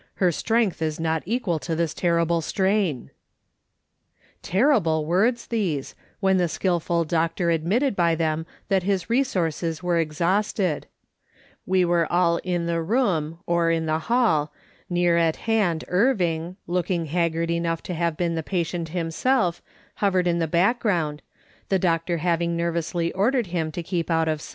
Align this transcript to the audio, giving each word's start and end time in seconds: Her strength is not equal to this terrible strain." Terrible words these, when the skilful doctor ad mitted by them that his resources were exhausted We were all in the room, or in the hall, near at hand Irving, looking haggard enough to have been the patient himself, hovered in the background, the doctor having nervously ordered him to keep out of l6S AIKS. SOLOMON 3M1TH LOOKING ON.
Her 0.15 0.31
strength 0.31 0.81
is 0.81 0.99
not 0.99 1.21
equal 1.27 1.59
to 1.59 1.75
this 1.75 1.93
terrible 1.93 2.41
strain." 2.41 3.11
Terrible 4.41 5.05
words 5.05 5.45
these, 5.45 5.93
when 6.19 6.37
the 6.37 6.47
skilful 6.47 7.03
doctor 7.05 7.51
ad 7.51 7.63
mitted 7.63 7.95
by 7.95 8.15
them 8.15 8.47
that 8.67 8.81
his 8.81 9.11
resources 9.11 9.83
were 9.83 9.99
exhausted 9.99 10.87
We 11.67 11.85
were 11.85 12.11
all 12.11 12.37
in 12.37 12.65
the 12.65 12.81
room, 12.81 13.37
or 13.45 13.69
in 13.69 13.85
the 13.85 13.99
hall, 14.09 14.51
near 14.89 15.17
at 15.17 15.35
hand 15.35 15.83
Irving, 15.87 16.55
looking 16.65 17.05
haggard 17.05 17.51
enough 17.51 17.83
to 17.83 17.93
have 17.93 18.17
been 18.17 18.33
the 18.33 18.41
patient 18.41 18.89
himself, 18.89 19.61
hovered 19.97 20.25
in 20.25 20.39
the 20.39 20.47
background, 20.47 21.21
the 21.69 21.77
doctor 21.77 22.17
having 22.17 22.57
nervously 22.57 23.13
ordered 23.13 23.45
him 23.53 23.71
to 23.73 23.83
keep 23.83 24.09
out 24.09 24.27
of 24.27 24.39
l6S 24.39 24.41
AIKS. 24.41 24.41
SOLOMON 24.41 24.41
3M1TH 24.41 24.41
LOOKING 24.41 24.47
ON. 24.47 24.49